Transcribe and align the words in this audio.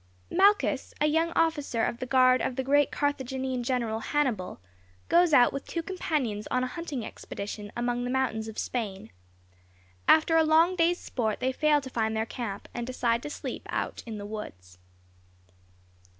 "* 0.21 0.29
[Malchus, 0.31 0.95
a 0.99 1.05
young 1.05 1.29
officer 1.35 1.83
of 1.85 1.99
the 1.99 2.07
guard 2.07 2.41
of 2.41 2.55
the 2.55 2.63
great 2.63 2.89
Carthaginian 2.89 3.61
general 3.61 3.99
Hannibal, 3.99 4.59
goes 5.09 5.31
out 5.31 5.53
with 5.53 5.67
two 5.67 5.83
companions 5.83 6.47
on 6.49 6.63
a 6.63 6.73
hunting 6.73 7.05
expedition 7.05 7.71
among 7.77 8.03
the 8.03 8.09
mountains 8.09 8.47
of 8.47 8.57
Spain. 8.57 9.11
After 10.07 10.35
a 10.37 10.43
long 10.43 10.75
day's 10.75 10.97
sport 10.99 11.39
they 11.39 11.51
fail 11.51 11.81
to 11.81 11.89
find 11.91 12.17
their 12.17 12.25
camp, 12.25 12.67
and 12.73 12.87
decide 12.87 13.21
to 13.21 13.29
sleep 13.29 13.67
out 13.69 14.01
in 14.07 14.17
the 14.17 14.25
woods. 14.25 14.79